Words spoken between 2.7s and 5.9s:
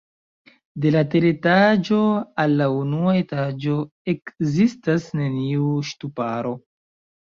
unua etaĝo ekzistas neniu